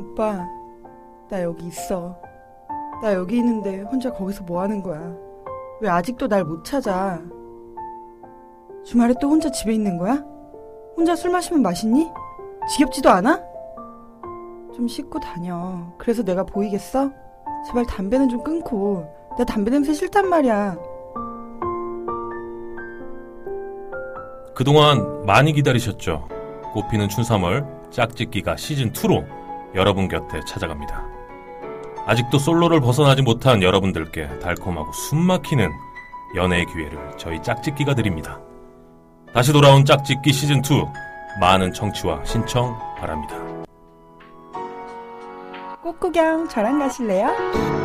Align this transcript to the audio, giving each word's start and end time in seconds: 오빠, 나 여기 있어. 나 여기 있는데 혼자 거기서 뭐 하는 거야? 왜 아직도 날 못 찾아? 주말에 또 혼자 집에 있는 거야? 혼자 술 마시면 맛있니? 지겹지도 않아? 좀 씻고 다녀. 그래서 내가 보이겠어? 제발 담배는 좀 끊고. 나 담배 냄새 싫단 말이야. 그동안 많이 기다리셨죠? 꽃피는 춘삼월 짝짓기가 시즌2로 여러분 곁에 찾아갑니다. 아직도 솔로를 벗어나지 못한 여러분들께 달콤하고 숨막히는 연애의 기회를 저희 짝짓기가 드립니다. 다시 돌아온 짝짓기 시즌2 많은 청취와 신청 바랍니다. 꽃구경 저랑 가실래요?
오빠, 0.00 0.46
나 1.28 1.42
여기 1.42 1.66
있어. 1.66 2.16
나 3.02 3.14
여기 3.14 3.36
있는데 3.36 3.82
혼자 3.82 4.10
거기서 4.12 4.44
뭐 4.44 4.60
하는 4.62 4.82
거야? 4.82 5.14
왜 5.80 5.88
아직도 5.88 6.26
날 6.28 6.44
못 6.44 6.64
찾아? 6.64 7.20
주말에 8.84 9.14
또 9.20 9.28
혼자 9.28 9.50
집에 9.50 9.72
있는 9.74 9.98
거야? 9.98 10.24
혼자 10.96 11.14
술 11.14 11.30
마시면 11.30 11.62
맛있니? 11.62 12.10
지겹지도 12.70 13.10
않아? 13.10 13.40
좀 14.74 14.88
씻고 14.88 15.20
다녀. 15.20 15.92
그래서 15.98 16.22
내가 16.22 16.44
보이겠어? 16.44 17.10
제발 17.66 17.84
담배는 17.86 18.28
좀 18.28 18.42
끊고. 18.42 19.06
나 19.38 19.44
담배 19.44 19.70
냄새 19.70 19.92
싫단 19.92 20.28
말이야. 20.28 20.76
그동안 24.54 25.24
많이 25.24 25.52
기다리셨죠? 25.52 26.28
꽃피는 26.74 27.08
춘삼월 27.08 27.66
짝짓기가 27.90 28.54
시즌2로 28.56 29.24
여러분 29.74 30.08
곁에 30.08 30.40
찾아갑니다. 30.46 31.04
아직도 32.06 32.38
솔로를 32.38 32.80
벗어나지 32.80 33.22
못한 33.22 33.62
여러분들께 33.62 34.38
달콤하고 34.40 34.92
숨막히는 34.92 35.70
연애의 36.34 36.66
기회를 36.66 36.98
저희 37.16 37.42
짝짓기가 37.42 37.94
드립니다. 37.94 38.40
다시 39.32 39.52
돌아온 39.52 39.84
짝짓기 39.84 40.30
시즌2 40.30 40.90
많은 41.40 41.72
청취와 41.72 42.24
신청 42.24 42.76
바랍니다. 42.98 43.36
꽃구경 45.82 46.48
저랑 46.48 46.78
가실래요? 46.78 47.79